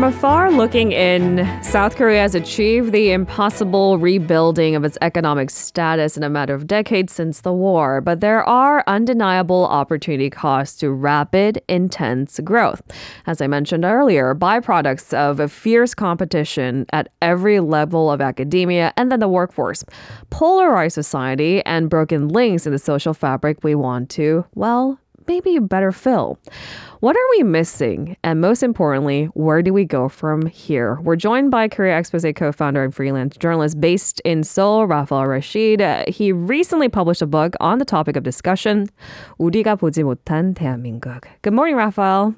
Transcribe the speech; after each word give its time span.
From 0.00 0.14
afar 0.14 0.50
looking 0.50 0.92
in, 0.92 1.46
South 1.62 1.96
Korea 1.96 2.20
has 2.20 2.34
achieved 2.34 2.90
the 2.90 3.10
impossible 3.10 3.98
rebuilding 3.98 4.74
of 4.74 4.82
its 4.82 4.96
economic 5.02 5.50
status 5.50 6.16
in 6.16 6.22
a 6.22 6.30
matter 6.30 6.54
of 6.54 6.66
decades 6.66 7.12
since 7.12 7.42
the 7.42 7.52
war. 7.52 8.00
But 8.00 8.20
there 8.20 8.42
are 8.44 8.82
undeniable 8.86 9.66
opportunity 9.66 10.30
costs 10.30 10.78
to 10.78 10.90
rapid, 10.90 11.60
intense 11.68 12.40
growth. 12.42 12.80
As 13.26 13.42
I 13.42 13.46
mentioned 13.46 13.84
earlier, 13.84 14.34
byproducts 14.34 15.12
of 15.12 15.38
a 15.38 15.48
fierce 15.48 15.92
competition 15.92 16.86
at 16.94 17.12
every 17.20 17.60
level 17.60 18.10
of 18.10 18.22
academia 18.22 18.94
and 18.96 19.12
then 19.12 19.20
the 19.20 19.28
workforce, 19.28 19.84
polarized 20.30 20.94
society, 20.94 21.62
and 21.66 21.90
broken 21.90 22.28
links 22.28 22.64
in 22.64 22.72
the 22.72 22.78
social 22.78 23.12
fabric 23.12 23.62
we 23.62 23.74
want 23.74 24.08
to, 24.12 24.46
well, 24.54 24.98
maybe 25.26 25.56
a 25.56 25.60
better 25.60 25.92
fill. 25.92 26.38
What 27.00 27.16
are 27.16 27.28
we 27.38 27.42
missing? 27.42 28.16
And 28.22 28.40
most 28.40 28.62
importantly, 28.62 29.26
where 29.34 29.62
do 29.62 29.72
we 29.72 29.84
go 29.84 30.08
from 30.08 30.46
here? 30.46 31.00
We're 31.00 31.16
joined 31.16 31.50
by 31.50 31.68
Korea 31.68 31.98
Exposé 31.98 32.36
co 32.36 32.52
founder 32.52 32.84
and 32.84 32.94
freelance 32.94 33.36
journalist 33.36 33.80
based 33.80 34.20
in 34.24 34.44
Seoul, 34.44 34.86
Rafael 34.86 35.26
Rashid. 35.26 35.80
Uh, 35.80 36.04
he 36.08 36.32
recently 36.32 36.88
published 36.88 37.22
a 37.22 37.26
book 37.26 37.54
on 37.60 37.78
the 37.78 37.84
topic 37.84 38.16
of 38.16 38.22
discussion, 38.22 38.88
우리가 39.38 39.76
보지 39.76 40.02
못한 40.02 40.54
대한민국. 40.54 41.24
Good 41.42 41.54
morning, 41.54 41.76
Rafael. 41.76 42.34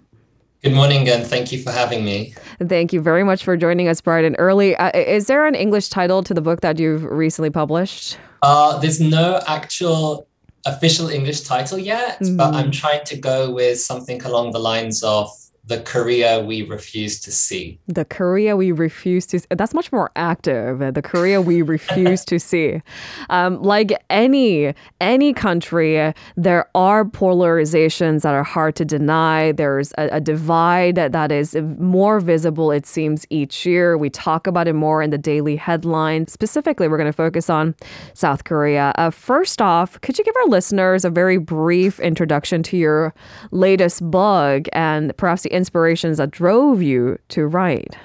Good 0.63 0.75
morning, 0.75 1.09
and 1.09 1.27
thank 1.27 1.51
you 1.51 1.61
for 1.61 1.73
having 1.73 2.05
me. 2.05 2.35
Thank 2.69 2.93
you 2.93 3.01
very 3.01 3.25
much 3.25 3.43
for 3.43 3.57
joining 3.57 3.89
us 3.89 4.01
bright 4.01 4.25
and 4.25 4.37
early. 4.39 4.77
Uh, 4.77 4.93
is 4.95 5.27
there 5.27 5.45
an 5.45 5.57
English 5.57 5.89
title 5.89 6.23
to 6.23 6.33
the 6.33 6.41
book 6.41 6.61
that 6.61 6.79
you've 6.79 7.03
recently 7.03 7.51
published? 7.51 8.17
Uh, 8.43 8.79
there's 8.79 9.01
no 9.01 9.41
actual 9.49 10.29
official 10.65 11.09
English 11.09 11.41
title 11.43 11.79
yet, 11.79 12.21
mm. 12.21 12.37
but 12.37 12.55
I'm 12.55 12.71
trying 12.71 13.05
to 13.05 13.17
go 13.17 13.51
with 13.51 13.81
something 13.81 14.23
along 14.25 14.53
the 14.53 14.61
lines 14.61 15.03
of 15.03 15.31
the 15.65 15.81
Korea 15.81 16.41
we 16.41 16.63
refuse 16.63 17.21
to 17.21 17.31
see. 17.31 17.79
The 17.87 18.05
Korea 18.05 18.57
we 18.57 18.73
refuse 18.73 19.27
to 19.27 19.39
see. 19.39 19.47
That's 19.51 19.75
much 19.75 19.93
more 19.93 20.11
active. 20.17 20.81
The 20.95 21.03
Korea 21.03 21.41
we 21.41 21.63
refuse 21.77 22.25
to 22.25 22.41
see. 22.41 22.83
Um, 23.31 23.63
like 23.63 23.93
any 24.11 24.75
any 25.01 25.33
country, 25.33 26.13
there 26.37 26.69
are 26.75 27.05
polarizations 27.05 28.23
that 28.23 28.35
are 28.35 28.43
hard 28.43 28.75
to 28.77 28.85
deny. 28.85 29.53
There's 29.53 29.93
a, 29.99 30.09
a 30.17 30.21
divide 30.21 30.97
that 30.97 31.31
is 31.31 31.55
more 31.79 32.19
visible, 32.19 32.73
it 32.73 32.85
seems, 32.85 33.25
each 33.31 33.65
year. 33.65 33.97
We 33.97 34.11
talk 34.11 34.49
about 34.49 34.67
it 34.67 34.73
more 34.73 35.01
in 35.01 35.11
the 35.11 35.19
daily 35.19 35.55
headlines. 35.55 36.33
Specifically, 36.33 36.89
we're 36.89 36.99
going 36.99 37.07
to 37.07 37.13
focus 37.13 37.49
on 37.49 37.77
South 38.15 38.43
Korea. 38.43 38.93
Uh, 38.97 39.11
first 39.11 39.63
off, 39.63 40.01
could 40.01 40.19
you 40.19 40.25
give 40.25 40.35
our 40.37 40.47
listeners 40.47 41.05
a 41.05 41.11
very 41.11 41.39
brief 41.39 42.01
introduction 42.01 42.65
to 42.65 42.77
your 42.77 43.15
latest 43.53 44.03
book 44.11 44.67
and 44.73 45.17
perhaps 45.17 45.43
the 45.43 45.52
inspirations 45.53 46.19
that 46.19 46.31
drove 46.31 46.83
you 46.83 47.19
to 47.29 47.47
write? 47.47 47.97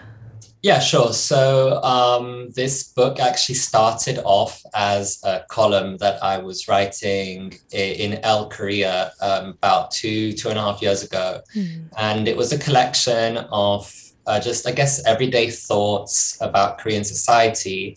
Yeah, 0.63 0.79
sure. 0.79 1.13
So 1.13 1.81
um, 1.83 2.49
this 2.51 2.83
book 2.83 3.19
actually 3.19 3.55
started 3.55 4.19
off 4.25 4.61
as 4.73 5.19
a 5.23 5.43
column 5.49 5.97
that 5.97 6.21
I 6.23 6.39
was 6.39 6.67
writing 6.67 7.53
in 7.71 8.19
El 8.23 8.49
Korea 8.49 9.11
um, 9.21 9.49
about 9.49 9.91
two, 9.91 10.33
two 10.33 10.49
and 10.49 10.57
a 10.57 10.61
half 10.61 10.81
years 10.81 11.03
ago. 11.03 11.41
Mm. 11.55 11.89
And 11.97 12.27
it 12.27 12.35
was 12.35 12.51
a 12.51 12.57
collection 12.57 13.37
of 13.51 13.93
uh, 14.25 14.39
just, 14.39 14.67
I 14.67 14.71
guess, 14.71 15.05
everyday 15.05 15.51
thoughts 15.51 16.37
about 16.41 16.79
Korean 16.79 17.03
society. 17.03 17.95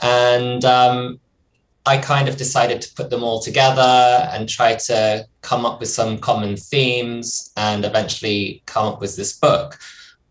And 0.00 0.64
um, 0.64 1.20
I 1.86 1.98
kind 1.98 2.28
of 2.28 2.36
decided 2.36 2.80
to 2.82 2.94
put 2.94 3.10
them 3.10 3.22
all 3.22 3.40
together 3.40 4.28
and 4.32 4.48
try 4.48 4.74
to 4.74 5.26
come 5.42 5.66
up 5.66 5.80
with 5.80 5.90
some 5.90 6.18
common 6.18 6.56
themes 6.56 7.52
and 7.56 7.84
eventually 7.84 8.62
come 8.64 8.86
up 8.86 9.00
with 9.00 9.16
this 9.16 9.34
book. 9.34 9.78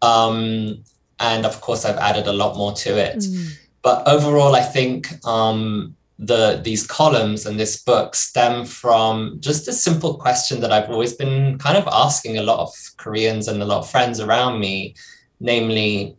Um, 0.01 0.83
and 1.19 1.45
of 1.45 1.61
course, 1.61 1.85
I've 1.85 1.97
added 1.97 2.27
a 2.27 2.33
lot 2.33 2.57
more 2.57 2.73
to 2.73 2.97
it. 2.97 3.17
Mm. 3.17 3.51
But 3.83 4.07
overall, 4.07 4.55
I 4.55 4.61
think 4.61 5.13
um, 5.25 5.95
the 6.17 6.59
these 6.63 6.87
columns 6.87 7.45
and 7.45 7.59
this 7.59 7.81
book 7.81 8.15
stem 8.15 8.65
from 8.65 9.37
just 9.39 9.67
a 9.67 9.73
simple 9.73 10.15
question 10.15 10.59
that 10.61 10.71
I've 10.71 10.89
always 10.89 11.13
been 11.13 11.57
kind 11.59 11.77
of 11.77 11.87
asking 11.91 12.37
a 12.37 12.43
lot 12.43 12.59
of 12.59 12.73
Koreans 12.97 13.47
and 13.47 13.61
a 13.61 13.65
lot 13.65 13.79
of 13.79 13.89
friends 13.89 14.19
around 14.19 14.59
me, 14.59 14.95
namely, 15.39 16.15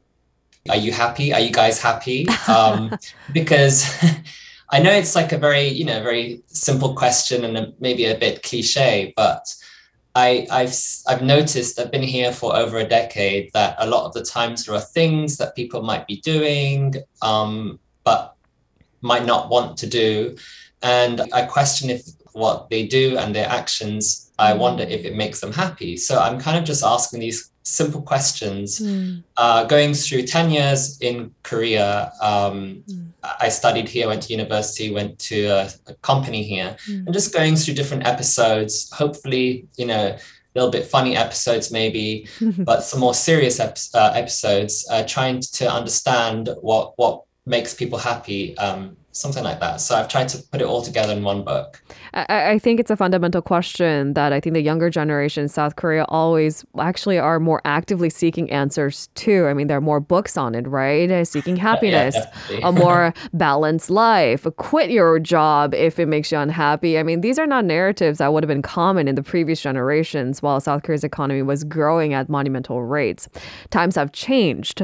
"Are 0.69 0.77
you 0.77 0.93
happy? 0.93 1.33
Are 1.33 1.41
you 1.41 1.51
guys 1.51 1.81
happy?" 1.81 2.27
Um, 2.49 2.97
because 3.33 3.87
I 4.75 4.81
know 4.81 4.91
it's 4.91 5.15
like 5.15 5.31
a 5.31 5.39
very, 5.39 5.69
you 5.69 5.85
know, 5.85 6.03
very 6.03 6.43
simple 6.49 6.95
question 6.95 7.45
and 7.45 7.57
a, 7.57 7.73
maybe 7.79 8.07
a 8.07 8.19
bit 8.19 8.43
cliche, 8.43 9.13
but 9.17 9.55
I, 10.17 10.49
I've 10.51 10.75
I've 11.07 11.23
noticed 11.23 11.79
I've 11.79 11.93
been 11.93 12.03
here 12.03 12.33
for 12.33 12.57
over 12.57 12.79
a 12.79 12.85
decade 12.85 13.53
that 13.53 13.77
a 13.79 13.87
lot 13.87 14.05
of 14.05 14.15
the 14.15 14.25
times 14.25 14.65
there 14.65 14.75
are 14.75 14.81
things 14.81 15.37
that 15.37 15.55
people 15.55 15.83
might 15.83 16.09
be 16.09 16.17
doing, 16.23 16.97
um, 17.23 17.79
but 18.03 18.35
might 19.01 19.25
not 19.25 19.49
want 19.49 19.77
to 19.79 19.87
do, 19.87 20.37
and 20.83 21.21
I 21.33 21.47
question 21.47 21.89
if 21.89 22.03
what 22.33 22.69
they 22.69 22.85
do 22.85 23.17
and 23.17 23.33
their 23.33 23.49
actions. 23.49 24.33
I 24.41 24.55
mm. 24.55 24.59
wonder 24.59 24.83
if 24.83 25.05
it 25.05 25.15
makes 25.15 25.39
them 25.39 25.53
happy. 25.53 25.97
So 25.97 26.19
I'm 26.19 26.41
kind 26.41 26.59
of 26.59 26.65
just 26.65 26.83
asking 26.83 27.21
these 27.21 27.53
simple 27.65 28.03
questions. 28.03 28.79
Mm. 28.81 29.25
Uh, 29.37 29.65
going 29.65 29.95
through 29.95 30.23
10 30.23 30.51
years 30.51 30.99
in 31.01 31.35
Korea, 31.43 32.13
um, 32.21 32.85
mm. 32.87 33.09
I 33.41 33.49
studied 33.49 33.89
here, 33.89 34.07
went 34.07 34.23
to 34.23 34.33
university, 34.33 34.93
went 34.93 35.19
to 35.21 35.47
a, 35.47 35.71
a 35.87 35.95
company 36.03 36.43
here, 36.43 36.77
mm. 36.87 37.07
and 37.07 37.13
just 37.13 37.33
going 37.33 37.57
through 37.57 37.75
different 37.75 38.07
episodes, 38.07 38.91
hopefully, 38.93 39.67
you 39.77 39.87
know, 39.87 40.09
a 40.09 40.19
little 40.55 40.71
bit 40.71 40.87
funny 40.87 41.17
episodes 41.17 41.73
maybe, 41.73 42.29
but 42.59 42.85
some 42.85 43.01
more 43.01 43.15
serious 43.15 43.59
ep- 43.59 43.79
uh, 43.95 44.13
episodes, 44.15 44.87
uh, 44.91 45.03
trying 45.05 45.41
to 45.41 45.71
understand 45.71 46.51
what, 46.61 46.93
what 46.97 47.25
makes 47.47 47.75
people 47.75 47.99
happy 47.99 48.57
um, 48.59 48.97
something 49.15 49.45
like 49.45 49.61
that. 49.61 49.81
So 49.81 49.95
I've 49.95 50.09
tried 50.09 50.29
to 50.31 50.43
put 50.51 50.61
it 50.61 50.65
all 50.65 50.83
together 50.83 51.13
in 51.13 51.23
one 51.23 51.45
book. 51.45 51.81
I, 52.15 52.51
I 52.51 52.59
think 52.59 52.81
it's 52.81 52.91
a 52.91 52.97
fundamental 52.97 53.41
question 53.41 54.15
that 54.15 54.33
I 54.33 54.41
think 54.41 54.55
the 54.55 54.61
younger 54.61 54.91
generation 54.91 55.45
in 55.45 55.49
South 55.49 55.77
Korea 55.77 56.05
always 56.09 56.65
actually 56.81 57.19
are 57.19 57.39
more 57.39 57.63
actively 57.65 58.11
seeking 58.11 58.51
answers 58.51 59.09
to. 59.15 59.47
I 59.47 59.55
mean, 59.55 59.69
there 59.69 59.79
are 59.79 59.81
more 59.81 60.01
books 60.01 60.37
on 60.37 60.57
it, 60.57 60.67
right? 60.67 61.09
Uh, 61.09 61.25
seeking 61.25 61.55
happiness, 61.55 62.17
yeah, 62.51 62.59
a 62.69 62.73
more 62.73 63.15
balanced 63.33 63.89
life, 63.89 64.47
quit 64.57 64.91
your 64.91 65.21
job 65.21 65.75
if 65.75 66.01
it 66.01 66.07
makes 66.07 66.33
you 66.33 66.39
unhappy. 66.39 66.99
I 66.99 67.05
mean, 67.05 67.21
these 67.21 67.39
are 67.39 67.47
not 67.47 67.65
narratives 67.65 68.19
that 68.19 68.33
would 68.33 68.43
have 68.43 68.49
been 68.49 68.63
common 68.63 69.07
in 69.07 69.15
the 69.15 69.23
previous 69.23 69.63
generations 69.63 70.43
while 70.43 70.61
South 70.61 70.83
Korea's 70.83 71.05
economy 71.05 71.43
was 71.43 71.63
growing 71.63 72.15
at 72.15 72.29
monumental 72.29 72.83
rates. 72.83 73.29
Times 73.71 73.95
have 73.95 74.11
changed 74.11 74.83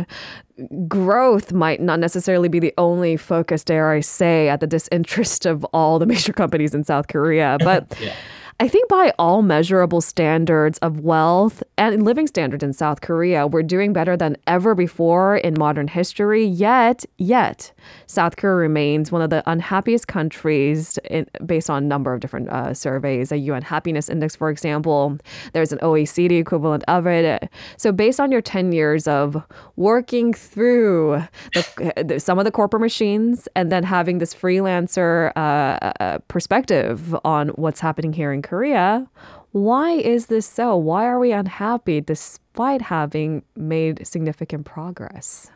growth 0.88 1.52
might 1.52 1.80
not 1.80 1.98
necessarily 1.98 2.48
be 2.48 2.58
the 2.58 2.74
only 2.78 3.16
focus, 3.16 3.64
dare 3.64 3.90
I 3.90 4.00
say, 4.00 4.19
at 4.26 4.60
the 4.60 4.66
disinterest 4.66 5.46
of 5.46 5.64
all 5.72 5.98
the 5.98 6.06
major 6.06 6.32
companies 6.42 6.74
in 6.74 6.84
South 6.84 7.08
Korea. 7.08 7.58
But 7.60 7.94
yeah. 8.00 8.14
I 8.62 8.68
think 8.68 8.90
by 8.90 9.10
all 9.18 9.40
measurable 9.40 10.02
standards 10.02 10.76
of 10.80 11.00
wealth 11.00 11.62
and 11.78 12.04
living 12.04 12.26
standards 12.26 12.62
in 12.62 12.74
South 12.74 13.00
Korea, 13.00 13.46
we're 13.46 13.62
doing 13.62 13.94
better 13.94 14.18
than 14.18 14.36
ever 14.46 14.74
before 14.74 15.38
in 15.38 15.54
modern 15.56 15.88
history. 15.88 16.44
Yet, 16.44 17.06
yet, 17.16 17.72
South 18.06 18.36
Korea 18.36 18.56
remains 18.56 19.10
one 19.10 19.22
of 19.22 19.30
the 19.30 19.42
unhappiest 19.50 20.08
countries 20.08 20.98
in, 21.10 21.26
based 21.46 21.70
on 21.70 21.84
a 21.84 21.86
number 21.86 22.12
of 22.12 22.20
different 22.20 22.50
uh, 22.50 22.74
surveys. 22.74 23.32
A 23.32 23.38
UN 23.38 23.62
Happiness 23.62 24.10
Index, 24.10 24.36
for 24.36 24.50
example, 24.50 25.16
there's 25.54 25.72
an 25.72 25.78
OECD 25.78 26.38
equivalent 26.38 26.84
of 26.86 27.06
it. 27.06 27.48
So, 27.78 27.92
based 27.92 28.20
on 28.20 28.30
your 28.30 28.42
10 28.42 28.72
years 28.72 29.08
of 29.08 29.42
working 29.76 30.34
through 30.34 31.24
the, 31.54 32.20
some 32.20 32.38
of 32.38 32.44
the 32.44 32.50
corporate 32.50 32.82
machines 32.82 33.48
and 33.56 33.72
then 33.72 33.84
having 33.84 34.18
this 34.18 34.34
freelancer 34.34 35.32
uh, 35.34 35.92
uh, 35.98 36.18
perspective 36.28 37.16
on 37.24 37.48
what's 37.50 37.80
happening 37.80 38.12
here 38.12 38.34
in 38.34 38.42
Korea. 38.50 39.06
Why 39.52 39.92
is 39.92 40.26
this 40.26 40.46
so? 40.46 40.76
Why 40.76 41.06
are 41.06 41.20
we 41.20 41.30
unhappy 41.30 42.00
despite 42.00 42.82
having 42.82 43.42
made 43.54 44.04
significant 44.04 44.66
progress? 44.66 45.50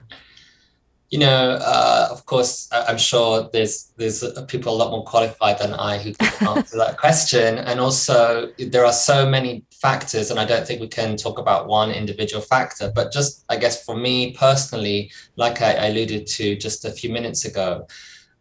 You 1.10 1.18
know, 1.18 1.58
uh, 1.60 2.08
of 2.10 2.24
course, 2.26 2.68
I'm 2.72 2.98
sure 2.98 3.48
there's 3.52 3.92
there's 3.98 4.24
people 4.46 4.72
a 4.74 4.78
lot 4.82 4.90
more 4.90 5.04
qualified 5.04 5.58
than 5.58 5.74
I 5.74 5.98
who 5.98 6.12
can 6.14 6.48
answer 6.56 6.76
that 6.78 6.96
question. 6.98 7.58
And 7.58 7.78
also, 7.78 8.50
there 8.58 8.84
are 8.84 8.92
so 8.92 9.28
many 9.28 9.64
factors, 9.72 10.30
and 10.30 10.38
I 10.40 10.44
don't 10.44 10.66
think 10.66 10.80
we 10.80 10.88
can 10.88 11.16
talk 11.16 11.38
about 11.38 11.66
one 11.66 11.90
individual 11.90 12.42
factor. 12.42 12.92
But 12.94 13.12
just, 13.12 13.44
I 13.48 13.56
guess, 13.56 13.84
for 13.84 13.96
me 13.96 14.34
personally, 14.46 15.10
like 15.36 15.60
I 15.60 15.70
alluded 15.88 16.26
to 16.38 16.56
just 16.56 16.84
a 16.84 16.90
few 16.90 17.10
minutes 17.10 17.44
ago, 17.44 17.86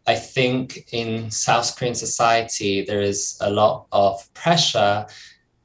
I 0.06 0.14
think 0.14 0.88
in 0.92 1.30
South 1.30 1.76
Korean 1.76 1.94
society, 1.94 2.84
there 2.84 3.00
is 3.00 3.38
a 3.40 3.50
lot 3.50 3.86
of 3.90 4.32
pressure, 4.34 5.06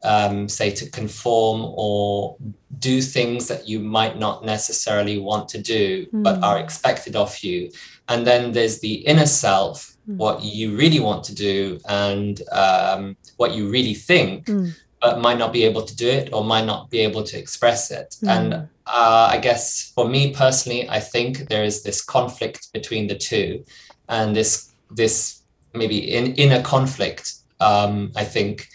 um, 0.04 0.48
say, 0.48 0.72
to 0.72 0.90
conform 0.90 1.74
or 1.76 2.38
do 2.80 3.02
things 3.02 3.48
that 3.50 3.68
you 3.68 3.80
might 3.80 4.18
not 4.18 4.46
necessarily 4.46 5.18
want 5.20 5.50
to 5.50 5.62
do, 5.62 6.06
mm. 6.06 6.24
but 6.24 6.42
are 6.42 6.60
expected 6.60 7.16
of 7.16 7.38
you. 7.44 7.70
And 8.08 8.26
then 8.26 8.54
there's 8.54 8.80
the 8.80 8.94
inner 9.06 9.26
self, 9.26 9.98
mm. 10.10 10.16
what 10.16 10.42
you 10.42 10.76
really 10.76 11.02
want 11.02 11.26
to 11.26 11.36
do 11.36 11.80
and 11.90 12.42
um, 12.52 13.18
what 13.38 13.54
you 13.54 13.70
really 13.70 13.94
think. 13.94 14.46
Mm. 14.46 14.74
but 15.02 15.22
might 15.22 15.38
not 15.38 15.54
be 15.54 15.64
able 15.64 15.82
to 15.82 15.96
do 15.96 16.10
it 16.10 16.28
or 16.34 16.44
might 16.44 16.66
not 16.66 16.90
be 16.90 17.00
able 17.00 17.24
to 17.24 17.38
express 17.38 17.90
it. 17.90 18.18
Mm. 18.22 18.28
And 18.36 18.54
uh, 18.86 19.30
I 19.32 19.38
guess 19.38 19.92
for 19.96 20.10
me 20.10 20.34
personally, 20.34 20.90
I 20.90 21.00
think 21.00 21.48
there 21.48 21.64
is 21.64 21.84
this 21.84 22.02
conflict 22.02 22.74
between 22.74 23.08
the 23.08 23.16
two, 23.16 23.64
and 24.10 24.36
this 24.36 24.72
this 24.92 25.42
maybe 25.74 25.98
in 25.98 26.34
inner 26.36 26.62
conflict. 26.62 27.34
Um, 27.62 28.12
I 28.16 28.24
think 28.24 28.68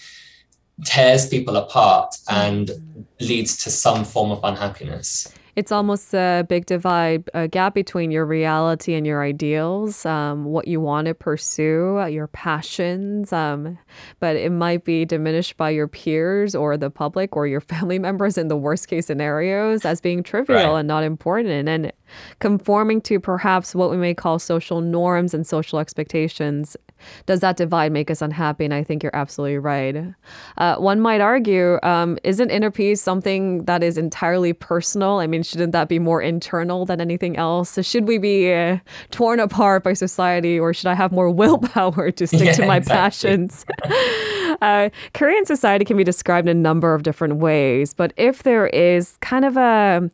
tears 0.84 1.28
people 1.28 1.56
apart 1.56 2.16
and 2.28 2.68
mm. 2.68 3.04
leads 3.20 3.56
to 3.64 3.70
some 3.70 4.04
form 4.04 4.30
of 4.30 4.40
unhappiness 4.42 5.32
it's 5.56 5.70
almost 5.70 6.14
a 6.14 6.44
big 6.48 6.66
divide, 6.66 7.30
a 7.32 7.46
gap 7.46 7.74
between 7.74 8.10
your 8.10 8.26
reality 8.26 8.94
and 8.94 9.06
your 9.06 9.22
ideals, 9.22 10.04
um, 10.04 10.44
what 10.44 10.66
you 10.66 10.80
want 10.80 11.06
to 11.06 11.14
pursue, 11.14 11.98
uh, 12.00 12.06
your 12.06 12.26
passions. 12.28 13.32
Um, 13.32 13.78
but 14.18 14.36
it 14.36 14.50
might 14.50 14.84
be 14.84 15.04
diminished 15.04 15.56
by 15.56 15.70
your 15.70 15.86
peers 15.86 16.54
or 16.54 16.76
the 16.76 16.90
public 16.90 17.36
or 17.36 17.46
your 17.46 17.60
family 17.74 17.98
members 17.98 18.36
in 18.36 18.48
the 18.48 18.56
worst 18.56 18.88
case 18.88 19.06
scenarios 19.06 19.84
as 19.84 20.00
being 20.00 20.22
trivial 20.22 20.72
right. 20.72 20.78
and 20.80 20.88
not 20.88 21.04
important. 21.04 21.68
And 21.68 21.92
conforming 22.40 23.00
to 23.02 23.20
perhaps 23.20 23.74
what 23.74 23.90
we 23.90 23.96
may 23.96 24.14
call 24.14 24.38
social 24.38 24.80
norms 24.80 25.34
and 25.34 25.46
social 25.46 25.78
expectations 25.78 26.76
does 27.26 27.40
that 27.40 27.56
divide 27.56 27.92
make 27.92 28.10
us 28.10 28.22
unhappy? 28.22 28.64
And 28.64 28.74
I 28.74 28.84
think 28.84 29.02
you're 29.02 29.14
absolutely 29.14 29.58
right. 29.58 30.14
Uh, 30.58 30.76
one 30.76 31.00
might 31.00 31.20
argue, 31.20 31.78
um, 31.82 32.18
isn't 32.24 32.50
inner 32.50 32.70
peace 32.70 33.02
something 33.02 33.64
that 33.64 33.82
is 33.82 33.98
entirely 33.98 34.52
personal? 34.52 35.18
I 35.18 35.26
mean, 35.26 35.42
shouldn't 35.42 35.72
that 35.72 35.88
be 35.88 35.98
more 35.98 36.22
internal 36.22 36.86
than 36.86 37.00
anything 37.00 37.36
else? 37.36 37.78
Should 37.86 38.08
we 38.08 38.18
be 38.18 38.52
uh, 38.52 38.78
torn 39.10 39.40
apart 39.40 39.84
by 39.84 39.92
society, 39.92 40.58
or 40.58 40.72
should 40.72 40.86
I 40.86 40.94
have 40.94 41.12
more 41.12 41.30
willpower 41.44 42.10
to 42.10 42.26
stick 42.26 42.44
yeah, 42.44 42.52
to 42.52 42.66
my 42.66 42.76
exactly. 42.78 43.30
passions? 43.30 43.66
uh, 44.62 44.90
Korean 45.12 45.44
society 45.46 45.84
can 45.84 45.96
be 45.96 46.04
described 46.04 46.48
in 46.48 46.56
a 46.56 46.60
number 46.60 46.94
of 46.94 47.02
different 47.02 47.36
ways, 47.36 47.94
but 47.94 48.12
if 48.16 48.42
there 48.42 48.66
is 48.68 49.16
kind 49.20 49.44
of 49.44 49.56
a 49.56 50.10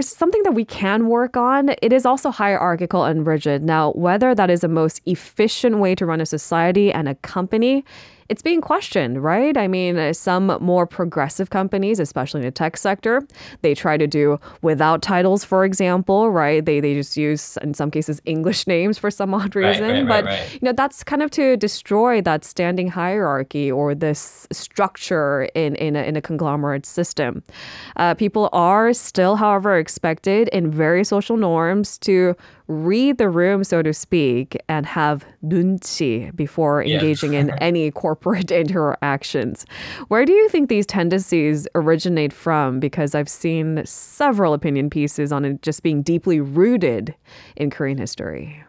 something 0.00 0.42
that 0.44 0.52
we 0.52 0.64
can 0.64 1.08
work 1.08 1.36
on, 1.36 1.70
it 1.82 1.92
is 1.92 2.06
also 2.06 2.30
hierarchical 2.30 3.04
and 3.04 3.26
rigid. 3.26 3.62
Now, 3.62 3.92
whether 3.92 4.34
that 4.34 4.50
is 4.50 4.60
the 4.60 4.68
most 4.68 5.00
efficient 5.06 5.78
way 5.78 5.94
to 5.94 6.06
run 6.06 6.20
a 6.20 6.26
society 6.26 6.92
and 6.92 7.08
a 7.08 7.14
company 7.16 7.84
it's 8.28 8.42
being 8.42 8.60
questioned, 8.60 9.22
right? 9.22 9.56
I 9.56 9.68
mean, 9.68 9.98
uh, 9.98 10.12
some 10.12 10.46
more 10.60 10.86
progressive 10.86 11.50
companies, 11.50 11.98
especially 11.98 12.40
in 12.40 12.46
the 12.46 12.50
tech 12.50 12.76
sector, 12.76 13.22
they 13.62 13.74
try 13.74 13.96
to 13.96 14.06
do 14.06 14.38
without 14.62 15.02
titles, 15.02 15.44
for 15.44 15.64
example, 15.64 16.30
right? 16.30 16.64
They, 16.64 16.80
they 16.80 16.94
just 16.94 17.16
use, 17.16 17.58
in 17.58 17.74
some 17.74 17.90
cases, 17.90 18.20
English 18.24 18.66
names 18.74 18.98
for 18.98 19.10
some 19.10 19.34
odd 19.34 19.54
reason. 19.54 19.82
Right, 19.82 19.92
right, 19.92 20.08
but, 20.08 20.24
right, 20.24 20.52
you 20.54 20.60
know, 20.62 20.72
that's 20.72 21.04
kind 21.04 21.22
of 21.22 21.30
to 21.32 21.56
destroy 21.56 22.20
that 22.22 22.44
standing 22.44 22.88
hierarchy 22.88 23.70
or 23.70 23.94
this 23.94 24.46
structure 24.52 25.48
in, 25.54 25.74
in, 25.76 25.96
a, 25.96 26.02
in 26.02 26.16
a 26.16 26.22
conglomerate 26.22 26.86
system. 26.86 27.42
Uh, 27.96 28.14
people 28.14 28.48
are 28.52 28.92
still, 28.92 29.36
however, 29.36 29.76
expected 29.78 30.48
in 30.48 30.70
various 30.70 31.08
social 31.08 31.36
norms 31.36 31.98
to 31.98 32.34
read 32.66 33.18
the 33.18 33.28
room, 33.28 33.64
so 33.64 33.82
to 33.82 33.92
speak, 33.92 34.56
and 34.68 34.86
have 34.86 35.24
nunchi 35.44 36.34
before 36.34 36.82
engaging 36.82 37.34
yeah. 37.34 37.40
in 37.40 37.50
any 37.60 37.90
corporate 37.90 38.50
interactions. 38.62 39.66
Where 40.08 40.24
do 40.24 40.32
you 40.32 40.48
think 40.48 40.68
these 40.68 40.86
tendencies 40.86 41.68
originate 41.74 42.32
from? 42.32 42.80
Because 42.80 43.14
I've 43.14 43.28
seen 43.28 43.84
several 43.84 44.54
opinion 44.54 44.90
pieces 44.90 45.32
on 45.32 45.44
it 45.44 45.62
just 45.62 45.82
being 45.82 46.02
deeply 46.02 46.40
rooted 46.40 47.14
in 47.56 47.70
Korean 47.70 47.98
history. 47.98 48.64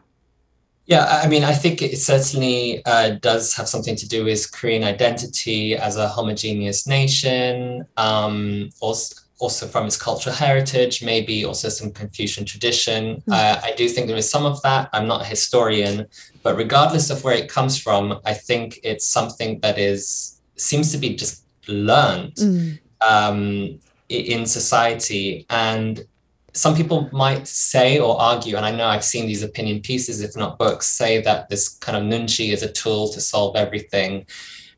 Yeah, 0.88 1.22
I 1.24 1.28
mean, 1.28 1.44
I 1.44 1.54
think 1.54 1.82
it 1.82 1.98
certainly 1.98 2.84
uh, 2.86 3.12
does 3.20 3.56
have 3.56 3.68
something 3.68 3.96
to 3.96 4.08
do 4.08 4.24
with 4.24 4.52
Korean 4.52 4.84
identity 4.84 5.76
as 5.76 5.98
a 5.98 6.08
homogeneous 6.08 6.86
nation. 6.86 7.88
Um, 7.98 8.70
also, 8.82 9.25
also 9.40 9.68
from 9.68 9.86
its 9.86 9.98
cultural 9.98 10.36
heritage, 10.36 11.04
maybe 11.04 11.44
also 11.44 11.70
some 11.70 11.92
Confucian 11.92 12.46
tradition. 12.46 13.22
Mm. 13.28 13.34
Uh, 13.34 13.60
I 13.64 13.74
do 13.76 13.90
think 13.90 14.08
there 14.08 14.16
is 14.16 14.30
some 14.30 14.46
of 14.46 14.62
that. 14.62 14.90
I'm 14.94 15.08
not 15.08 15.22
a 15.22 15.26
historian, 15.26 16.08
but 16.44 16.56
regardless 16.56 17.10
of 17.10 17.24
where 17.24 17.36
it 17.36 17.50
comes 17.50 17.78
from, 17.78 18.20
I 18.26 18.34
think 18.34 18.80
it's 18.84 19.08
something 19.08 19.60
that 19.60 19.78
is 19.78 20.42
seems 20.56 20.92
to 20.94 20.98
be 20.98 21.16
just 21.16 21.44
learned 21.68 22.36
mm. 22.36 22.80
um, 23.02 23.80
in 24.08 24.46
society. 24.46 25.46
And 25.50 26.06
some 26.54 26.74
people 26.74 27.10
might 27.12 27.46
say 27.46 28.00
or 28.00 28.20
argue, 28.20 28.56
and 28.56 28.66
I 28.66 28.72
know 28.72 28.88
I've 28.88 29.04
seen 29.04 29.28
these 29.28 29.44
opinion 29.44 29.82
pieces, 29.82 30.22
if 30.22 30.38
not 30.38 30.58
books, 30.58 30.88
say 30.88 31.22
that 31.22 31.50
this 31.50 31.68
kind 31.68 31.98
of 31.98 32.04
nunchi 32.04 32.54
is 32.54 32.64
a 32.64 32.72
tool 32.72 33.10
to 33.10 33.20
solve 33.20 33.58
everything 33.58 34.26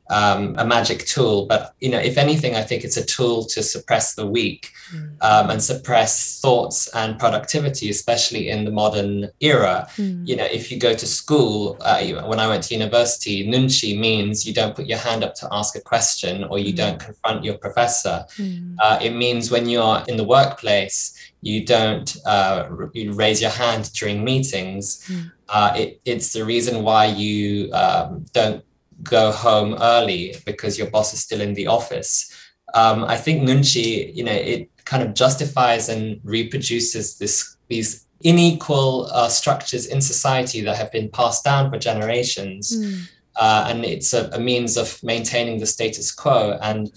um, 0.09 0.55
a 0.57 0.65
magic 0.65 1.05
tool, 1.05 1.45
but 1.45 1.73
you 1.79 1.89
know, 1.89 1.99
if 1.99 2.17
anything, 2.17 2.55
I 2.55 2.61
think 2.61 2.83
it's 2.83 2.97
a 2.97 3.05
tool 3.05 3.43
to 3.45 3.63
suppress 3.63 4.15
the 4.15 4.25
weak 4.25 4.71
mm. 4.93 5.15
um, 5.21 5.49
and 5.49 5.61
suppress 5.61 6.39
thoughts 6.39 6.87
and 6.93 7.19
productivity, 7.19 7.89
especially 7.89 8.49
in 8.49 8.65
the 8.65 8.71
modern 8.71 9.29
era. 9.39 9.87
Mm. 9.97 10.27
You 10.27 10.35
know, 10.37 10.45
if 10.45 10.71
you 10.71 10.79
go 10.79 10.93
to 10.93 11.05
school, 11.05 11.77
uh, 11.81 12.01
when 12.25 12.39
I 12.39 12.47
went 12.47 12.63
to 12.63 12.73
university, 12.73 13.47
nunchi 13.47 13.97
means 13.99 14.47
you 14.47 14.53
don't 14.53 14.75
put 14.75 14.85
your 14.85 14.99
hand 14.99 15.23
up 15.23 15.35
to 15.35 15.47
ask 15.51 15.75
a 15.75 15.81
question 15.81 16.43
or 16.45 16.59
you 16.59 16.73
mm. 16.73 16.77
don't 16.77 16.99
confront 16.99 17.43
your 17.43 17.57
professor. 17.57 18.25
Mm. 18.37 18.75
Uh, 18.79 18.99
it 19.01 19.11
means 19.11 19.51
when 19.51 19.67
you're 19.69 20.03
in 20.07 20.17
the 20.17 20.23
workplace, 20.23 21.13
you 21.41 21.65
don't 21.65 22.17
uh, 22.25 22.69
you 22.93 23.13
raise 23.13 23.41
your 23.41 23.51
hand 23.51 23.91
during 23.93 24.23
meetings. 24.23 25.03
Mm. 25.07 25.31
Uh, 25.49 25.73
it, 25.77 26.01
it's 26.03 26.33
the 26.33 26.43
reason 26.43 26.83
why 26.83 27.05
you 27.05 27.71
um, 27.73 28.25
don't 28.33 28.63
go 29.03 29.31
home 29.31 29.75
early 29.79 30.35
because 30.45 30.77
your 30.77 30.89
boss 30.89 31.13
is 31.13 31.19
still 31.19 31.41
in 31.41 31.53
the 31.53 31.67
office. 31.67 32.33
Um, 32.73 33.05
I 33.05 33.15
think 33.15 33.47
Nunchi, 33.47 34.13
you 34.13 34.23
know, 34.23 34.33
it 34.33 34.69
kind 34.85 35.03
of 35.03 35.13
justifies 35.13 35.89
and 35.89 36.19
reproduces 36.23 37.17
this 37.17 37.57
these 37.69 38.05
unequal 38.23 39.07
uh, 39.13 39.27
structures 39.27 39.85
in 39.87 40.01
society 40.01 40.61
that 40.61 40.77
have 40.77 40.91
been 40.91 41.09
passed 41.09 41.43
down 41.43 41.69
for 41.69 41.77
generations, 41.77 42.75
mm. 42.75 43.03
uh, 43.39 43.67
and 43.69 43.85
it's 43.85 44.13
a, 44.13 44.29
a, 44.33 44.39
means 44.39 44.77
of 44.77 45.01
maintaining 45.03 45.59
the 45.59 45.65
status 45.65 46.11
quo. 46.11 46.57
And 46.61 46.91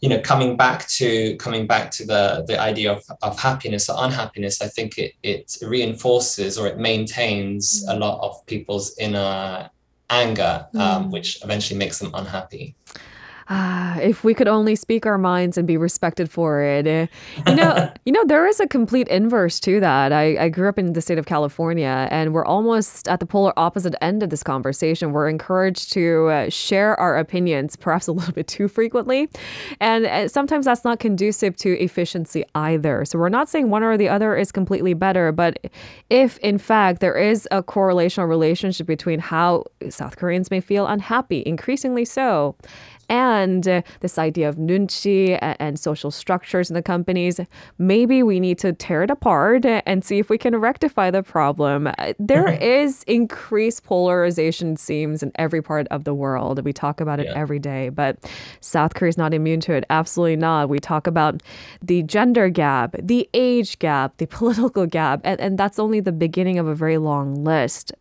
you 0.00 0.08
know, 0.08 0.20
coming 0.20 0.56
back 0.56 0.86
to 0.88 1.36
coming 1.36 1.66
back 1.66 1.90
to 1.92 2.06
the 2.06 2.44
the 2.46 2.60
idea 2.60 2.92
of, 2.92 3.04
of 3.22 3.38
happiness 3.38 3.88
or 3.88 3.96
unhappiness, 3.98 4.60
I 4.60 4.68
think 4.68 4.98
it 4.98 5.12
it 5.22 5.56
reinforces 5.62 6.58
or 6.58 6.66
it 6.66 6.78
maintains 6.78 7.84
mm. 7.84 7.94
a 7.94 7.98
lot 7.98 8.20
of 8.22 8.44
people's 8.46 8.96
inner 8.98 9.70
anger, 10.10 10.66
um, 10.74 11.06
mm. 11.06 11.10
which 11.10 11.42
eventually 11.42 11.78
makes 11.78 11.98
them 11.98 12.10
unhappy. 12.14 12.74
Ah, 13.48 13.96
if 14.00 14.24
we 14.24 14.34
could 14.34 14.48
only 14.48 14.74
speak 14.74 15.06
our 15.06 15.18
minds 15.18 15.56
and 15.56 15.68
be 15.68 15.76
respected 15.76 16.28
for 16.28 16.62
it. 16.62 16.84
Eh, 16.84 17.06
you 17.46 17.54
know, 17.54 17.92
you 18.04 18.10
know, 18.10 18.24
there 18.24 18.44
is 18.44 18.58
a 18.58 18.66
complete 18.66 19.06
inverse 19.06 19.60
to 19.60 19.78
that. 19.78 20.12
I, 20.12 20.36
I 20.46 20.48
grew 20.48 20.68
up 20.68 20.80
in 20.80 20.94
the 20.94 21.00
state 21.00 21.16
of 21.16 21.26
California, 21.26 22.08
and 22.10 22.34
we're 22.34 22.44
almost 22.44 23.06
at 23.06 23.20
the 23.20 23.26
polar 23.26 23.52
opposite 23.56 23.94
end 24.00 24.24
of 24.24 24.30
this 24.30 24.42
conversation. 24.42 25.12
We're 25.12 25.28
encouraged 25.28 25.92
to 25.92 26.26
uh, 26.26 26.50
share 26.50 26.98
our 26.98 27.16
opinions, 27.16 27.76
perhaps 27.76 28.08
a 28.08 28.12
little 28.12 28.32
bit 28.32 28.48
too 28.48 28.66
frequently, 28.66 29.28
and 29.78 30.06
uh, 30.06 30.26
sometimes 30.26 30.64
that's 30.64 30.82
not 30.82 30.98
conducive 30.98 31.56
to 31.58 31.78
efficiency 31.78 32.42
either. 32.56 33.04
So 33.04 33.16
we're 33.16 33.28
not 33.28 33.48
saying 33.48 33.70
one 33.70 33.84
or 33.84 33.96
the 33.96 34.08
other 34.08 34.36
is 34.36 34.50
completely 34.50 34.94
better, 34.94 35.30
but 35.30 35.58
if 36.10 36.38
in 36.38 36.58
fact 36.58 37.00
there 37.00 37.16
is 37.16 37.46
a 37.52 37.62
correlational 37.62 38.28
relationship 38.28 38.88
between 38.88 39.20
how 39.20 39.64
South 39.88 40.16
Koreans 40.16 40.50
may 40.50 40.60
feel 40.60 40.88
unhappy, 40.88 41.44
increasingly 41.46 42.04
so 42.04 42.56
and 43.08 43.66
uh, 43.68 43.82
this 44.00 44.18
idea 44.18 44.48
of 44.48 44.56
nunchi 44.56 45.38
and, 45.40 45.56
and 45.58 45.78
social 45.78 46.10
structures 46.10 46.70
in 46.70 46.74
the 46.74 46.82
companies. 46.82 47.40
Maybe 47.78 48.22
we 48.22 48.40
need 48.40 48.58
to 48.58 48.72
tear 48.72 49.02
it 49.02 49.10
apart 49.10 49.64
and 49.64 50.04
see 50.04 50.18
if 50.18 50.30
we 50.30 50.38
can 50.38 50.56
rectify 50.56 51.10
the 51.10 51.22
problem. 51.22 51.86
Uh, 51.86 52.12
there 52.18 52.48
is 52.48 53.02
increased 53.04 53.84
polarization, 53.84 54.76
seems, 54.76 55.22
in 55.22 55.32
every 55.36 55.62
part 55.62 55.86
of 55.88 56.04
the 56.04 56.14
world. 56.14 56.64
We 56.64 56.72
talk 56.72 57.00
about 57.00 57.20
it 57.20 57.26
yeah. 57.26 57.34
every 57.36 57.58
day, 57.58 57.88
but 57.88 58.18
South 58.60 58.94
Korea 58.94 59.10
is 59.10 59.18
not 59.18 59.34
immune 59.34 59.60
to 59.60 59.72
it. 59.72 59.84
Absolutely 59.90 60.36
not. 60.36 60.68
We 60.68 60.78
talk 60.78 61.06
about 61.06 61.42
the 61.82 62.02
gender 62.02 62.48
gap, 62.48 62.96
the 63.00 63.28
age 63.34 63.78
gap, 63.78 64.16
the 64.16 64.26
political 64.38 64.86
gap, 64.86 65.20
and, 65.24 65.40
and 65.40 65.58
that's 65.58 65.78
only 65.78 66.00
the 66.00 66.12
beginning 66.12 66.58
of 66.58 66.66
a 66.66 66.74
very 66.74 66.98
long 66.98 67.44
list. 67.44 67.92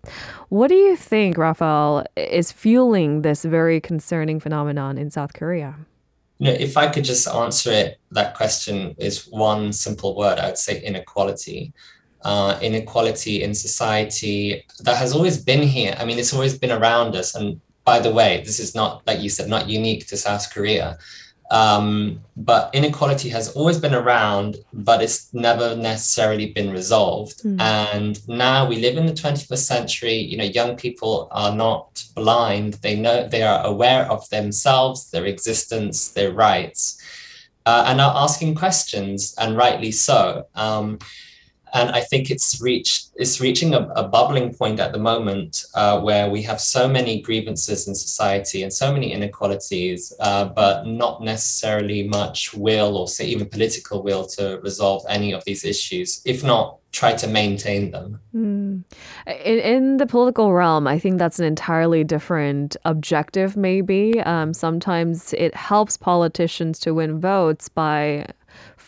What 0.49 0.67
do 0.67 0.75
you 0.75 0.95
think, 0.95 1.37
Rafael, 1.37 2.05
is 2.15 2.51
fueling 2.51 3.21
this 3.21 3.43
very 3.43 3.79
concerning 3.81 4.39
phenomenon 4.39 4.94
in 4.97 5.09
South 5.11 5.33
Korea? 5.33 5.75
You 6.39 6.47
know, 6.47 6.57
if 6.59 6.75
I 6.75 6.87
could 6.87 7.03
just 7.03 7.27
answer 7.27 7.71
it, 7.71 7.99
that 8.11 8.35
question 8.35 8.95
is 8.97 9.27
one 9.27 9.71
simple 9.71 10.15
word. 10.15 10.37
I 10.39 10.47
would 10.47 10.57
say 10.57 10.81
inequality. 10.81 11.73
Uh, 12.23 12.57
inequality 12.59 13.43
in 13.43 13.53
society 13.53 14.65
that 14.79 14.97
has 14.97 15.13
always 15.13 15.37
been 15.37 15.61
here. 15.61 15.95
I 15.99 16.05
mean, 16.05 16.17
it's 16.17 16.33
always 16.33 16.57
been 16.57 16.71
around 16.71 17.15
us. 17.15 17.35
And 17.35 17.61
by 17.83 17.99
the 17.99 18.11
way, 18.11 18.41
this 18.43 18.59
is 18.59 18.73
not, 18.73 19.05
like 19.05 19.19
you 19.21 19.29
said, 19.29 19.47
not 19.47 19.69
unique 19.69 20.07
to 20.07 20.17
South 20.17 20.51
Korea. 20.51 20.97
Um, 21.51 22.21
but 22.35 22.71
inequality 22.73 23.29
has 23.29 23.49
always 23.49 23.77
been 23.77 23.93
around, 23.93 24.57
but 24.73 25.01
it's 25.01 25.33
never 25.33 25.75
necessarily 25.75 26.51
been 26.51 26.71
resolved. 26.71 27.43
Mm. 27.43 27.61
And 27.61 28.27
now 28.27 28.67
we 28.67 28.77
live 28.77 28.97
in 28.97 29.05
the 29.05 29.13
21st 29.13 29.57
century. 29.57 30.15
You 30.15 30.37
know, 30.37 30.43
young 30.43 30.75
people 30.75 31.27
are 31.31 31.55
not 31.55 32.03
blind. 32.15 32.73
They 32.75 32.95
know 32.95 33.27
they 33.27 33.43
are 33.43 33.63
aware 33.65 34.09
of 34.11 34.27
themselves, 34.29 35.11
their 35.11 35.25
existence, 35.25 36.09
their 36.09 36.31
rights, 36.31 36.99
uh, 37.65 37.85
and 37.87 38.01
are 38.01 38.13
asking 38.15 38.55
questions, 38.55 39.35
and 39.37 39.55
rightly 39.55 39.91
so. 39.91 40.47
Um, 40.55 40.99
and 41.75 41.91
I 41.91 42.01
think 42.01 42.31
it's 42.31 42.59
reached 42.61 43.11
it's 43.15 43.39
reaching 43.39 43.73
a, 43.73 43.81
a 43.95 44.07
bubbling 44.07 44.53
point 44.53 44.79
at 44.79 44.93
the 44.93 44.99
moment 44.99 45.65
uh, 45.75 45.99
where 45.99 46.29
we 46.29 46.41
have 46.43 46.59
so 46.59 46.87
many 46.87 47.21
grievances 47.21 47.87
in 47.87 47.95
society 47.95 48.63
and 48.63 48.73
so 48.73 48.91
many 48.91 49.11
inequalities, 49.11 50.13
uh, 50.19 50.45
but 50.45 50.85
not 50.85 51.21
necessarily 51.21 52.07
much 52.07 52.53
will 52.53 52.97
or 52.97 53.07
say 53.07 53.25
even 53.25 53.47
political 53.47 54.01
will 54.03 54.25
to 54.25 54.59
resolve 54.63 55.03
any 55.09 55.33
of 55.33 55.43
these 55.45 55.63
issues, 55.63 56.21
if 56.25 56.43
not 56.43 56.79
try 56.91 57.13
to 57.13 57.27
maintain 57.27 57.91
them. 57.91 58.19
Mm. 58.33 58.83
In, 59.43 59.59
in, 59.59 59.97
the 59.97 60.05
political 60.05 60.53
realm, 60.53 60.87
I 60.87 60.97
think 60.97 61.17
that's 61.19 61.39
an 61.39 61.45
entirely 61.45 62.05
different 62.05 62.77
objective, 62.85 63.57
maybe. 63.57 64.21
Um, 64.21 64.53
sometimes 64.53 65.33
it 65.33 65.53
helps 65.55 65.97
politicians 65.97 66.79
to 66.79 66.93
win 66.93 67.19
votes 67.19 67.67
by 67.67 68.27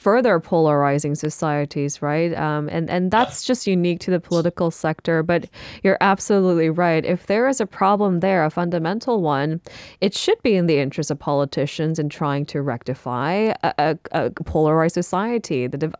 further 0.08 0.40
polarizing 0.40 1.16
societies, 1.16 2.02
right? 2.02 2.34
Um, 2.34 2.70
and 2.70 2.90
and 2.90 3.12
that's 3.12 3.44
just 3.44 3.68
unique 3.68 4.00
to 4.00 4.10
the 4.10 4.22
political 4.22 4.72
sector. 4.72 5.22
But 5.22 5.50
you're 5.84 5.98
absolutely 6.00 6.70
right. 6.70 7.04
If 7.04 7.26
there 7.26 7.46
is 7.50 7.60
a 7.60 7.66
problem 7.66 8.22
there, 8.22 8.46
a 8.46 8.50
fundamental 8.50 9.22
one, 9.22 9.60
it 10.00 10.16
should 10.16 10.42
be 10.44 10.56
in 10.56 10.68
the 10.68 10.80
interest 10.80 11.12
of 11.12 11.20
politicians 11.20 12.00
in 12.00 12.08
trying 12.08 12.46
to 12.46 12.62
rectify 12.62 13.52
a, 13.64 13.74
a, 13.78 13.98
a 14.14 14.30
polarized 14.46 14.94
society. 14.94 15.68
The 15.68 15.78
div- 15.78 15.96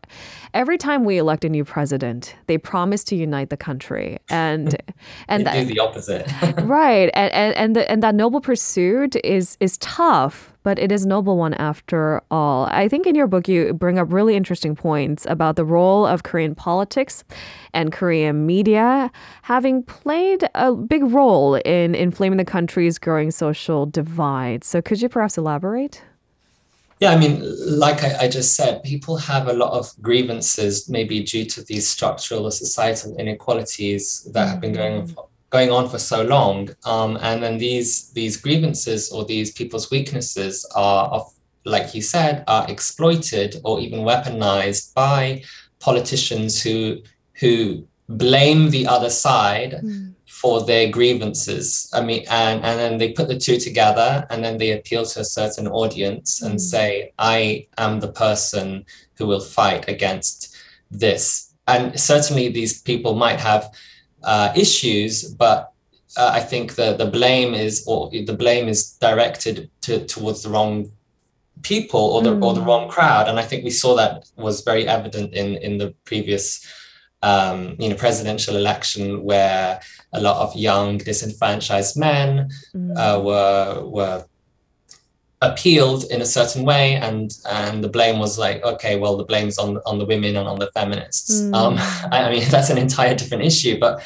every 0.54 0.78
time 0.78 1.04
we 1.04 1.18
elect 1.18 1.44
a 1.44 1.50
new 1.50 1.66
president, 1.66 2.34
they 2.46 2.56
promise 2.56 3.04
to 3.04 3.14
unite 3.14 3.50
the 3.50 3.58
country, 3.58 4.16
and 4.30 4.74
and 5.28 5.46
they 5.46 5.64
do 5.64 5.74
the 5.74 5.80
opposite, 5.80 6.26
right? 6.62 7.10
And 7.12 7.30
and 7.34 7.54
and, 7.56 7.76
the, 7.76 7.90
and 7.90 8.02
that 8.02 8.14
noble 8.14 8.40
pursuit 8.40 9.16
is 9.22 9.58
is 9.60 9.76
tough 9.78 10.54
but 10.68 10.78
it 10.78 10.92
is 10.92 11.06
a 11.06 11.08
noble 11.08 11.38
one 11.38 11.54
after 11.54 12.20
all. 12.30 12.68
I 12.70 12.88
think 12.88 13.06
in 13.06 13.14
your 13.14 13.26
book 13.26 13.48
you 13.48 13.72
bring 13.72 13.98
up 13.98 14.12
really 14.12 14.36
interesting 14.36 14.76
points 14.76 15.24
about 15.24 15.56
the 15.56 15.64
role 15.64 16.04
of 16.04 16.24
Korean 16.24 16.54
politics 16.54 17.24
and 17.72 17.90
Korean 17.90 18.44
media 18.44 19.10
having 19.40 19.82
played 19.82 20.46
a 20.54 20.74
big 20.74 21.04
role 21.04 21.54
in 21.54 21.94
inflaming 21.94 22.36
the 22.36 22.44
country's 22.44 22.98
growing 22.98 23.30
social 23.30 23.86
divide. 23.86 24.62
So 24.62 24.82
could 24.82 25.00
you 25.00 25.08
perhaps 25.08 25.38
elaborate? 25.38 26.02
Yeah, 27.00 27.12
I 27.12 27.16
mean, 27.16 27.40
like 27.78 28.04
I, 28.04 28.24
I, 28.24 28.28
just 28.28 28.54
said, 28.54 28.82
people 28.82 29.16
have 29.16 29.48
a 29.48 29.54
lot 29.54 29.72
of 29.72 29.90
grievances, 30.02 30.86
maybe 30.90 31.22
due 31.22 31.46
to 31.46 31.62
these 31.64 31.88
structural 31.88 32.44
or 32.44 32.50
societal 32.50 33.16
inequalities 33.16 34.28
that 34.34 34.48
have 34.48 34.60
been 34.60 34.74
going 34.74 34.98
on 34.98 35.06
mm. 35.06 35.14
for 35.14 35.27
going 35.50 35.70
on 35.70 35.88
for 35.88 35.98
so 35.98 36.22
long. 36.22 36.68
Um, 36.84 37.18
and 37.22 37.42
then 37.42 37.58
these 37.58 38.10
these 38.10 38.36
grievances 38.36 39.10
or 39.10 39.24
these 39.24 39.52
people's 39.52 39.90
weaknesses 39.90 40.66
are, 40.74 41.08
of, 41.08 41.32
like 41.64 41.94
you 41.94 42.02
said, 42.02 42.44
are 42.46 42.68
exploited 42.70 43.56
or 43.64 43.80
even 43.80 44.00
weaponized 44.00 44.94
by 44.94 45.42
politicians 45.80 46.62
who 46.62 46.98
who 47.40 47.86
blame 48.08 48.70
the 48.70 48.86
other 48.86 49.10
side 49.10 49.80
mm. 49.84 50.14
for 50.26 50.64
their 50.64 50.90
grievances. 50.90 51.90
I 51.92 52.02
mean, 52.02 52.24
and, 52.30 52.64
and 52.64 52.78
then 52.78 52.98
they 52.98 53.12
put 53.12 53.28
the 53.28 53.38
two 53.38 53.58
together 53.58 54.26
and 54.30 54.42
then 54.42 54.58
they 54.58 54.72
appeal 54.72 55.04
to 55.04 55.20
a 55.20 55.24
certain 55.24 55.68
audience 55.68 56.40
mm. 56.40 56.46
and 56.46 56.54
hmm. 56.54 56.58
say, 56.58 57.12
I 57.18 57.66
am 57.76 58.00
the 58.00 58.12
person 58.12 58.86
who 59.16 59.26
will 59.26 59.40
fight 59.40 59.88
against 59.88 60.56
this. 60.90 61.52
And 61.66 62.00
certainly 62.00 62.48
these 62.48 62.80
people 62.80 63.14
might 63.14 63.40
have 63.40 63.70
uh, 64.28 64.52
issues, 64.54 65.24
but 65.24 65.72
uh, 66.18 66.30
I 66.34 66.40
think 66.40 66.74
the 66.74 66.92
the 66.92 67.06
blame 67.06 67.54
is 67.54 67.84
or 67.86 68.10
the 68.10 68.36
blame 68.44 68.68
is 68.68 68.92
directed 69.00 69.70
to, 69.82 70.04
towards 70.04 70.42
the 70.42 70.50
wrong 70.50 70.92
people 71.62 72.00
or 72.00 72.20
the 72.22 72.34
mm. 72.34 72.44
or 72.44 72.52
the 72.52 72.60
wrong 72.60 72.90
crowd, 72.90 73.28
and 73.28 73.38
I 73.38 73.44
think 73.48 73.64
we 73.64 73.70
saw 73.70 73.96
that 73.96 74.30
was 74.36 74.60
very 74.60 74.86
evident 74.86 75.32
in 75.32 75.56
in 75.56 75.78
the 75.78 75.94
previous 76.04 76.44
um, 77.22 77.76
you 77.78 77.88
know 77.88 77.96
presidential 77.96 78.56
election 78.56 79.24
where 79.24 79.80
a 80.12 80.20
lot 80.20 80.36
of 80.44 80.54
young 80.54 80.98
disenfranchised 80.98 81.96
men 81.96 82.50
mm. 82.74 82.96
uh, 82.96 83.18
were 83.20 83.82
were 83.96 84.24
appealed 85.40 86.04
in 86.10 86.20
a 86.20 86.26
certain 86.26 86.64
way 86.64 86.94
and 86.96 87.38
and 87.48 87.82
the 87.82 87.88
blame 87.88 88.18
was 88.18 88.38
like 88.38 88.62
okay 88.64 88.98
well 88.98 89.16
the 89.16 89.24
blame's 89.24 89.56
on 89.56 89.78
on 89.86 89.98
the 89.98 90.04
women 90.04 90.36
and 90.36 90.48
on 90.48 90.58
the 90.58 90.70
feminists 90.72 91.42
mm. 91.42 91.54
um 91.54 91.76
I, 92.12 92.30
mean 92.30 92.48
that's 92.50 92.70
an 92.70 92.78
entire 92.78 93.14
different 93.14 93.44
issue 93.44 93.78
but 93.78 94.02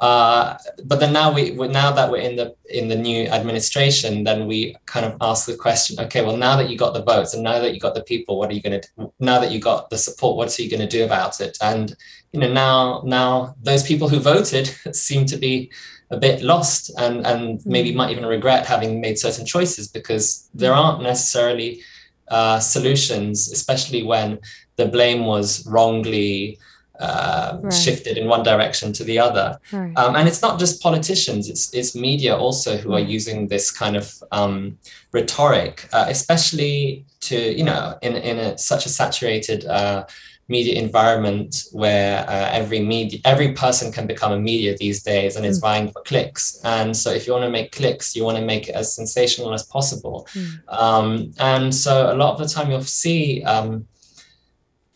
uh 0.00 0.58
but 0.84 0.98
then 0.98 1.12
now 1.12 1.32
we 1.32 1.52
now 1.52 1.92
that 1.92 2.10
we're 2.10 2.18
in 2.18 2.34
the 2.34 2.56
in 2.68 2.88
the 2.88 2.96
new 2.96 3.26
administration 3.28 4.24
then 4.24 4.48
we 4.48 4.74
kind 4.86 5.06
of 5.06 5.16
ask 5.20 5.46
the 5.46 5.56
question 5.56 5.98
okay 6.00 6.24
well 6.24 6.36
now 6.36 6.56
that 6.56 6.68
you 6.68 6.76
got 6.76 6.92
the 6.92 7.02
votes 7.04 7.34
and 7.34 7.44
now 7.44 7.60
that 7.60 7.72
you 7.72 7.78
got 7.78 7.94
the 7.94 8.02
people 8.02 8.36
what 8.36 8.50
are 8.50 8.54
you 8.54 8.62
going 8.62 8.80
to 8.80 9.12
now 9.20 9.38
that 9.38 9.52
you 9.52 9.60
got 9.60 9.88
the 9.90 9.98
support 9.98 10.36
what 10.36 10.58
are 10.58 10.62
you 10.62 10.68
going 10.68 10.80
to 10.80 10.88
do 10.88 11.04
about 11.04 11.40
it 11.40 11.56
and 11.60 11.94
you 12.34 12.40
know 12.40 12.52
now 12.52 13.02
now 13.06 13.54
those 13.62 13.84
people 13.84 14.08
who 14.08 14.18
voted 14.18 14.66
seem 14.92 15.24
to 15.24 15.36
be 15.36 15.70
a 16.10 16.16
bit 16.16 16.42
lost 16.42 16.90
and 16.98 17.24
and 17.24 17.64
maybe 17.64 17.92
mm. 17.92 17.96
might 17.96 18.10
even 18.10 18.26
regret 18.26 18.66
having 18.66 19.00
made 19.00 19.18
certain 19.18 19.46
choices 19.46 19.86
because 19.88 20.48
there 20.52 20.72
mm. 20.72 20.76
aren't 20.76 21.02
necessarily 21.02 21.80
uh, 22.28 22.58
solutions, 22.58 23.52
especially 23.52 24.02
when 24.02 24.38
the 24.76 24.86
blame 24.86 25.26
was 25.26 25.66
wrongly 25.66 26.58
uh, 26.98 27.58
right. 27.60 27.72
shifted 27.72 28.16
in 28.16 28.28
one 28.28 28.42
direction 28.42 28.92
to 28.92 29.04
the 29.04 29.18
other. 29.18 29.58
Right. 29.72 29.96
Um, 29.96 30.16
and 30.16 30.26
it's 30.26 30.42
not 30.42 30.58
just 30.58 30.82
politicians; 30.82 31.48
it's 31.48 31.72
it's 31.74 31.94
media 31.94 32.36
also 32.36 32.76
who 32.76 32.94
are 32.94 33.06
using 33.16 33.48
this 33.48 33.70
kind 33.70 33.96
of 33.96 34.12
um, 34.32 34.78
rhetoric, 35.12 35.88
uh, 35.92 36.06
especially 36.08 37.04
to 37.20 37.36
you 37.36 37.64
know 37.64 37.98
in 38.02 38.16
in 38.16 38.38
a, 38.38 38.58
such 38.58 38.86
a 38.86 38.88
saturated 38.88 39.66
uh, 39.66 40.06
media 40.48 40.80
environment 40.80 41.64
where 41.72 42.28
uh, 42.28 42.48
every 42.50 42.80
media 42.80 43.18
every 43.24 43.52
person 43.52 43.90
can 43.90 44.06
become 44.06 44.32
a 44.32 44.38
media 44.38 44.76
these 44.76 45.02
days 45.02 45.36
and 45.36 45.44
mm. 45.44 45.48
is 45.48 45.58
vying 45.58 45.90
for 45.90 46.02
clicks 46.02 46.60
and 46.64 46.94
so 46.94 47.10
if 47.10 47.26
you 47.26 47.32
want 47.32 47.44
to 47.44 47.50
make 47.50 47.72
clicks 47.72 48.14
you 48.14 48.24
want 48.24 48.36
to 48.36 48.44
make 48.44 48.68
it 48.68 48.74
as 48.74 48.94
sensational 48.94 49.54
as 49.54 49.62
possible 49.64 50.28
mm. 50.34 50.58
um, 50.68 51.32
and 51.38 51.74
so 51.74 52.12
a 52.12 52.14
lot 52.14 52.32
of 52.32 52.38
the 52.38 52.52
time 52.52 52.70
you'll 52.70 52.82
see 52.82 53.42
um, 53.44 53.86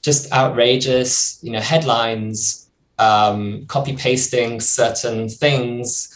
just 0.03 0.31
outrageous 0.33 1.39
you 1.43 1.51
know 1.51 1.61
headlines 1.61 2.69
um, 2.99 3.65
copy 3.67 3.97
pasting 3.97 4.61
certain 4.61 5.29
things 5.29 6.15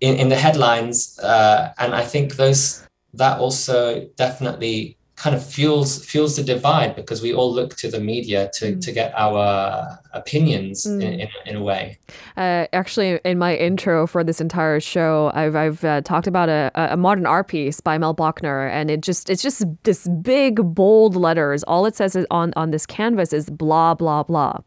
in, 0.00 0.16
in 0.16 0.28
the 0.28 0.36
headlines 0.36 1.18
uh, 1.18 1.72
and 1.78 1.94
i 1.94 2.02
think 2.02 2.36
those 2.36 2.86
that 3.14 3.38
also 3.38 4.08
definitely 4.16 4.96
kind 5.22 5.36
of 5.36 5.46
fuels 5.46 6.04
fuels 6.04 6.34
the 6.34 6.42
divide 6.42 6.96
because 6.96 7.22
we 7.22 7.32
all 7.32 7.52
look 7.52 7.76
to 7.76 7.88
the 7.88 8.00
media 8.00 8.50
to, 8.52 8.72
mm. 8.72 8.80
to 8.80 8.90
get 8.90 9.14
our 9.16 10.00
opinions 10.14 10.84
mm. 10.84 11.00
in, 11.00 11.20
in, 11.20 11.28
in, 11.46 11.56
a 11.56 11.62
way. 11.62 11.96
Uh, 12.36 12.66
actually, 12.72 13.20
in 13.24 13.38
my 13.38 13.54
intro 13.54 14.06
for 14.08 14.24
this 14.24 14.40
entire 14.40 14.80
show, 14.80 15.30
I've, 15.32 15.54
I've 15.54 15.84
uh, 15.84 16.00
talked 16.00 16.26
about 16.26 16.48
a, 16.48 16.72
a 16.74 16.96
modern 16.96 17.24
art 17.24 17.46
piece 17.46 17.80
by 17.80 17.98
Mel 17.98 18.16
Bochner, 18.16 18.68
and 18.68 18.90
it 18.90 19.00
just 19.00 19.30
it's 19.30 19.42
just 19.42 19.64
this 19.84 20.08
big 20.08 20.74
bold 20.74 21.14
letters. 21.14 21.62
All 21.64 21.86
it 21.86 21.94
says 21.94 22.16
on 22.32 22.52
on 22.56 22.72
this 22.72 22.84
canvas 22.84 23.32
is 23.32 23.48
blah 23.48 23.94
blah 23.94 24.24
blah, 24.24 24.58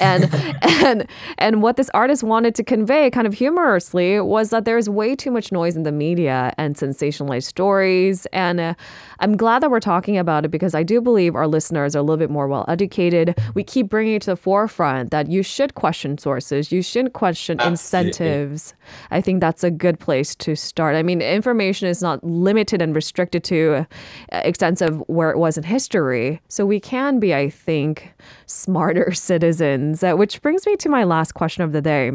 and 0.00 0.28
and 0.62 1.06
and 1.38 1.62
what 1.62 1.76
this 1.76 1.90
artist 1.94 2.22
wanted 2.22 2.54
to 2.56 2.62
convey, 2.62 3.10
kind 3.10 3.26
of 3.26 3.32
humorously, 3.32 4.20
was 4.20 4.50
that 4.50 4.66
there's 4.66 4.86
way 4.86 5.16
too 5.16 5.30
much 5.30 5.50
noise 5.50 5.76
in 5.76 5.82
the 5.82 5.92
media 5.92 6.52
and 6.58 6.76
sensationalized 6.76 7.44
stories. 7.44 8.26
And 8.34 8.60
uh, 8.60 8.74
I'm 9.20 9.36
glad 9.36 9.62
that 9.62 9.70
we're 9.70 9.80
talking 9.80 9.93
about 9.94 10.44
it 10.44 10.48
because 10.48 10.74
I 10.74 10.82
do 10.82 11.00
believe 11.00 11.34
our 11.34 11.46
listeners 11.46 11.94
are 11.94 12.00
a 12.00 12.02
little 12.02 12.16
bit 12.16 12.30
more 12.30 12.48
well 12.48 12.64
educated. 12.68 13.38
We 13.54 13.64
keep 13.64 13.88
bringing 13.88 14.14
it 14.14 14.22
to 14.22 14.30
the 14.30 14.36
forefront 14.36 15.10
that 15.10 15.30
you 15.30 15.42
should 15.42 15.74
question 15.74 16.18
sources, 16.18 16.72
you 16.72 16.82
shouldn't 16.82 17.14
question 17.14 17.60
Absolutely. 17.60 17.70
incentives. 18.08 18.74
I 19.10 19.20
think 19.20 19.40
that's 19.40 19.64
a 19.64 19.70
good 19.70 19.98
place 19.98 20.34
to 20.36 20.54
start. 20.56 20.96
I 20.96 21.02
mean, 21.02 21.20
information 21.22 21.88
is 21.88 22.02
not 22.02 22.22
limited 22.24 22.82
and 22.82 22.94
restricted 22.94 23.44
to 23.44 23.86
uh, 24.32 24.40
extensive 24.44 25.02
where 25.06 25.30
it 25.30 25.38
was 25.38 25.56
in 25.56 25.64
history. 25.64 26.40
So 26.48 26.66
we 26.66 26.80
can 26.80 27.20
be, 27.20 27.34
I 27.34 27.50
think, 27.50 28.12
smarter 28.46 29.12
citizens, 29.14 30.02
uh, 30.02 30.14
which 30.14 30.42
brings 30.42 30.66
me 30.66 30.76
to 30.76 30.88
my 30.88 31.04
last 31.04 31.32
question 31.32 31.62
of 31.62 31.72
the 31.72 31.80
day. 31.80 32.10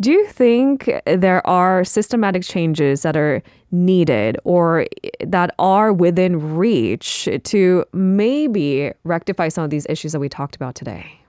Do 0.00 0.10
you 0.12 0.26
think 0.26 0.90
there 1.06 1.46
are 1.46 1.84
systematic 1.84 2.42
changes 2.42 3.02
that 3.02 3.16
are 3.16 3.42
needed 3.74 4.38
or 4.44 4.86
that 5.20 5.54
are 5.58 5.92
within 5.92 6.56
reach 6.56 7.28
to 7.42 7.84
maybe 7.92 8.92
rectify 9.04 9.48
some 9.48 9.64
of 9.64 9.70
these 9.70 9.86
issues 9.88 10.12
that 10.12 10.20
we 10.20 10.28
talked 10.28 10.56
about 10.56 10.74
today? 10.74 11.20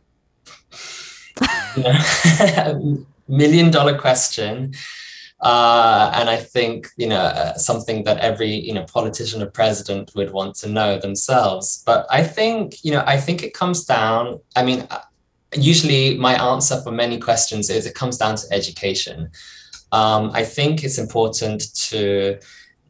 Million 3.28 3.72
dollar 3.72 3.98
question. 3.98 4.74
Uh, 5.42 6.12
and 6.16 6.30
I 6.30 6.38
think, 6.38 6.88
you 6.98 7.08
know, 7.08 7.20
uh, 7.20 7.56
something 7.56 8.04
that 8.06 8.20
every, 8.20 8.50
you 8.50 8.74
know, 8.74 8.84
politician 8.86 9.42
or 9.42 9.48
president 9.48 10.12
would 10.16 10.32
want 10.32 10.56
to 10.56 10.70
know 10.70 10.98
themselves. 10.98 11.84
But 11.86 12.08
I 12.10 12.24
think, 12.24 12.84
you 12.84 12.92
know, 12.92 13.04
I 13.06 13.18
think 13.18 13.44
it 13.44 13.54
comes 13.54 13.84
down, 13.84 14.40
I 14.56 14.64
mean, 14.64 14.88
uh, 14.90 15.02
usually 15.54 16.18
my 16.18 16.42
answer 16.42 16.82
for 16.82 16.92
many 16.92 17.20
questions 17.20 17.70
is 17.70 17.86
it 17.86 17.96
comes 17.96 18.18
down 18.18 18.38
to 18.38 18.48
education. 18.52 19.30
Um, 19.96 20.32
I 20.34 20.44
think 20.44 20.84
it's 20.84 20.98
important 20.98 21.74
to 21.92 22.38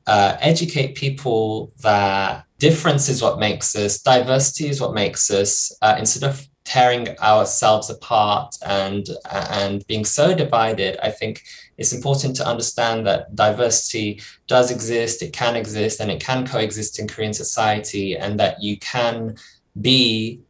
uh, 0.08 0.38
educate 0.40 0.96
people 0.96 1.72
that 1.82 2.46
difference 2.58 3.10
is 3.10 3.22
what 3.22 3.38
makes 3.38 3.76
us, 3.76 4.02
diversity 4.02 4.70
is 4.70 4.82
what 4.82 4.96
makes 4.96 5.30
us, 5.30 5.72
uh, 5.84 5.96
instead 6.00 6.28
of 6.28 6.48
tearing 6.64 7.08
ourselves 7.20 7.92
apart 7.92 8.56
and 8.66 9.06
and 9.32 9.86
being 9.86 10.04
so 10.04 10.34
divided 10.34 10.98
i 11.04 11.12
think 11.12 11.44
it's 11.78 11.94
important 11.94 12.36
to 12.36 12.48
understand 12.54 13.06
that 13.06 13.36
diversity 13.36 14.20
does 14.48 14.72
exist 14.72 15.22
it 15.22 15.32
can 15.32 15.56
exist 15.56 16.00
and 16.00 16.10
it 16.10 16.20
can 16.20 16.44
coexist 16.44 16.98
in 16.98 17.08
korean 17.08 17.34
society 17.34 18.18
and 18.18 18.40
that 18.40 18.56
you 18.64 18.80
can 18.80 19.36
be 19.80 20.42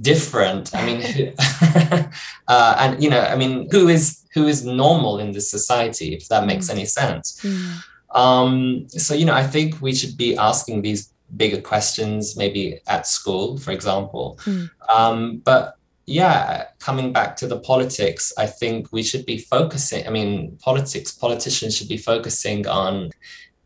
different 0.00 0.74
i 0.74 0.84
mean 0.86 1.34
uh, 2.48 2.76
and 2.78 3.02
you 3.02 3.10
know 3.10 3.20
i 3.20 3.36
mean 3.36 3.68
who 3.70 3.88
is 3.88 4.24
who 4.34 4.46
is 4.46 4.64
normal 4.64 5.18
in 5.18 5.32
this 5.32 5.50
society 5.50 6.14
if 6.14 6.26
that 6.28 6.46
makes 6.46 6.68
mm. 6.68 6.74
any 6.74 6.86
sense 6.86 7.40
mm. 7.42 8.16
um, 8.16 8.86
so 8.88 9.14
you 9.14 9.26
know 9.26 9.34
i 9.34 9.46
think 9.46 9.80
we 9.82 9.94
should 9.94 10.16
be 10.16 10.36
asking 10.36 10.82
these 10.82 11.12
bigger 11.36 11.60
questions, 11.60 12.36
maybe 12.36 12.80
at 12.86 13.06
school, 13.06 13.58
for 13.58 13.72
example. 13.72 14.38
Mm. 14.44 14.70
Um, 14.88 15.38
but 15.38 15.76
yeah, 16.06 16.68
coming 16.78 17.12
back 17.12 17.36
to 17.36 17.46
the 17.46 17.60
politics, 17.60 18.32
I 18.38 18.46
think 18.46 18.92
we 18.92 19.02
should 19.02 19.26
be 19.26 19.38
focusing. 19.38 20.06
I 20.06 20.10
mean, 20.10 20.56
politics, 20.62 21.12
politicians 21.12 21.76
should 21.76 21.88
be 21.88 21.98
focusing 21.98 22.66
on. 22.66 23.10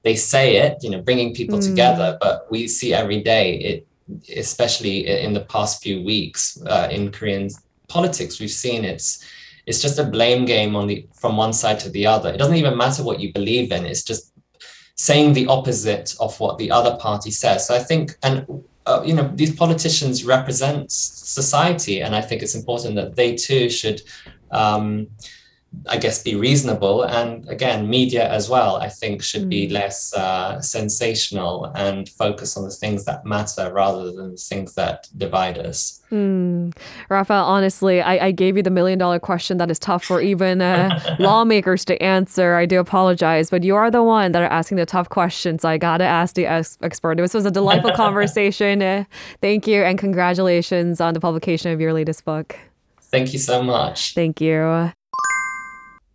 They 0.03 0.17
say 0.17 0.57
it, 0.57 0.79
you 0.83 0.91
know, 0.91 1.01
bringing 1.01 1.35
people 1.35 1.59
mm. 1.59 1.69
together, 1.69 2.19
but 2.21 2.51
we 2.51 2.67
see 2.67 2.93
every 2.93 3.23
day 3.23 3.55
it, 3.59 3.87
especially 4.37 5.07
in 5.07 5.33
the 5.33 5.45
past 5.47 5.83
few 5.83 6.03
weeks 6.03 6.61
uh, 6.67 6.89
in 6.91 7.11
Korean 7.11 7.49
politics, 7.89 8.41
we've 8.41 8.51
seen 8.51 8.85
it's 8.85 9.25
it's 9.67 9.81
just 9.81 9.99
a 9.99 10.05
blame 10.05 10.45
game 10.45 10.75
on 10.75 10.87
the 10.87 11.07
from 11.15 11.37
one 11.37 11.53
side 11.53 11.79
to 11.81 11.91
the 11.91 12.07
other. 12.07 12.31
It 12.31 12.39
doesn't 12.39 12.57
even 12.57 12.77
matter 12.77 13.03
what 13.03 13.21
you 13.21 13.33
believe 13.33 13.71
in. 13.73 13.87
It's 13.87 14.03
just 14.03 14.33
saying 14.97 15.33
the 15.33 15.47
opposite 15.47 16.15
of 16.21 16.39
what 16.41 16.59
the 16.59 16.71
other 16.71 16.97
party 16.97 17.31
says. 17.31 17.67
So 17.67 17.75
I 17.75 17.79
think, 17.79 18.17
and 18.23 18.47
uh, 18.87 19.03
you 19.05 19.15
know, 19.15 19.31
these 19.35 19.55
politicians 19.55 20.25
represent 20.25 20.91
society, 20.91 22.03
and 22.03 22.15
I 22.15 22.21
think 22.21 22.43
it's 22.43 22.55
important 22.55 22.97
that 22.97 23.17
they 23.17 23.35
too 23.37 23.71
should 23.71 24.03
um, 24.51 25.09
I 25.89 25.97
guess, 25.97 26.23
be 26.23 26.37
reasonable. 26.37 27.03
And 27.03 27.49
again, 27.49 27.89
media 27.89 28.29
as 28.31 28.49
well, 28.49 28.77
I 28.77 28.89
think, 28.89 29.23
should 29.23 29.49
be 29.49 29.69
mm. 29.69 29.73
less 29.73 30.15
uh, 30.15 30.61
sensational 30.61 31.65
and 31.75 32.09
focus 32.09 32.57
on 32.57 32.65
the 32.65 32.71
things 32.71 33.05
that 33.07 33.25
matter 33.25 33.73
rather 33.73 34.13
than 34.13 34.33
the 34.33 34.37
things 34.37 34.75
that 34.75 35.09
divide 35.17 35.59
us. 35.59 36.01
Mm. 36.13 36.77
Rafael, 37.09 37.45
honestly, 37.45 38.03
I, 38.03 38.27
I, 38.27 38.31
gave 38.33 38.59
you 38.59 38.63
the 38.63 38.71
million 38.71 38.99
dollar 38.99 39.19
question 39.19 39.57
that 39.57 39.71
is 39.71 39.79
tough 39.79 40.05
for 40.05 40.21
even 40.21 40.61
uh, 40.61 41.17
lawmakers 41.19 41.87
to 41.87 42.01
answer. 42.03 42.55
I 42.55 42.67
do 42.67 42.79
apologize, 42.79 43.49
but 43.49 43.65
you 43.65 43.75
are 43.75 43.91
the 43.91 44.03
one 44.03 44.33
that 44.33 44.43
are 44.43 44.53
asking 44.53 44.77
the 44.77 44.85
tough 44.85 45.09
questions. 45.09 45.65
I 45.65 45.79
got 45.79 45.99
to 45.99 46.05
ask 46.05 46.35
the 46.35 46.47
ex- 46.47 46.77
expert. 46.83 47.17
This 47.17 47.33
was 47.33 47.47
a 47.47 47.51
delightful 47.51 47.93
conversation. 47.97 48.83
Uh, 48.83 49.05
thank 49.41 49.67
you, 49.67 49.83
and 49.83 49.99
congratulations 49.99 51.01
on 51.01 51.15
the 51.15 51.21
publication 51.21 51.73
of 51.73 51.81
your 51.81 51.95
latest 51.95 52.27
book. 52.27 52.59
Thank 53.01 53.33
you 53.33 53.39
so 53.39 53.63
much. 53.63 54.15
Thank 54.15 54.41
you. 54.41 54.93